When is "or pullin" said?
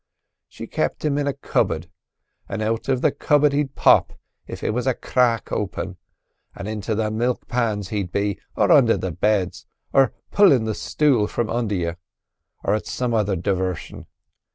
9.93-10.65